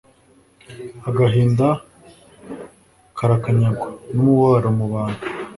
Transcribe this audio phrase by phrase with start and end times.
[1.09, 1.67] agahinda
[3.17, 5.21] karakanyagwa, n'umubano mu bantu